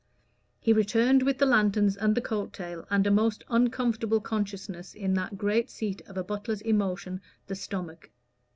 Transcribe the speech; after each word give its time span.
He 0.59 0.73
returned 0.73 1.21
with 1.21 1.37
the 1.37 1.45
lanterns 1.45 1.95
and 1.95 2.15
the 2.15 2.21
coat 2.21 2.53
tail 2.53 2.87
and 2.89 3.05
a 3.05 3.11
most 3.11 3.43
uncomfortable 3.51 4.19
consciousness 4.19 4.95
in 4.95 5.13
that 5.13 5.37
great 5.37 5.69
seat 5.69 6.01
of 6.07 6.17
a 6.17 6.23
butler's 6.23 6.61
emotion, 6.61 7.21
the 7.45 7.53
stomach. 7.53 8.09